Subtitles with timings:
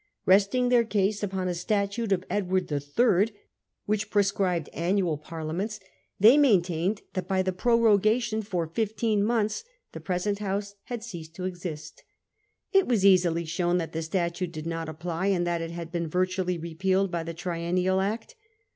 [0.25, 3.31] Resting their case upon a statute of Edward III.
[3.85, 5.79] which prescribed annual Parliaments,
[6.19, 11.45] they maintained that by th^ prorogation for fifteen months the present House had ceAsed to
[11.45, 12.03] exist.
[12.73, 16.07] It was easily shown that the statute did not apply, and that it had been
[16.07, 18.33] virtually repealed by the Triennial Act.